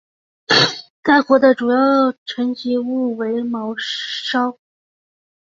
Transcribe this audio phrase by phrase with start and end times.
[1.03, 1.77] 该湖的主要
[2.25, 4.57] 沉积物为芒硝。